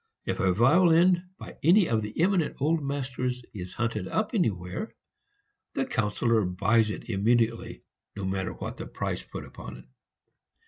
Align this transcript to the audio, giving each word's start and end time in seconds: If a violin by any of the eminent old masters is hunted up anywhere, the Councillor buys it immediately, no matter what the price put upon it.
If 0.25 0.39
a 0.39 0.51
violin 0.51 1.29
by 1.37 1.59
any 1.61 1.87
of 1.87 2.01
the 2.01 2.19
eminent 2.19 2.59
old 2.59 2.81
masters 2.83 3.43
is 3.53 3.75
hunted 3.75 4.07
up 4.07 4.33
anywhere, 4.33 4.95
the 5.75 5.85
Councillor 5.85 6.43
buys 6.43 6.89
it 6.89 7.07
immediately, 7.07 7.83
no 8.15 8.25
matter 8.25 8.51
what 8.51 8.77
the 8.77 8.87
price 8.87 9.21
put 9.21 9.45
upon 9.45 9.77
it. 9.77 9.85